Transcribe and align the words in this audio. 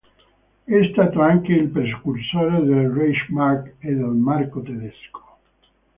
È 0.63 0.89
stato 0.93 1.21
anche 1.21 1.51
il 1.53 1.67
precursore 1.69 2.63
del 2.63 2.89
Reichsmark 2.89 3.75
e 3.77 3.93
del 3.93 3.99
marco 4.05 4.63
tedesco. 4.63 5.37